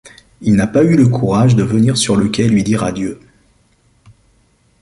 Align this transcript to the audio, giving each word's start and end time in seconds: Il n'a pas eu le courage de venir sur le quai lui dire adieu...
Il 0.41 0.55
n'a 0.55 0.65
pas 0.65 0.83
eu 0.83 0.95
le 0.97 1.07
courage 1.09 1.55
de 1.55 1.61
venir 1.61 1.95
sur 1.95 2.15
le 2.15 2.27
quai 2.27 2.49
lui 2.49 2.63
dire 2.63 2.81
adieu... 2.83 3.19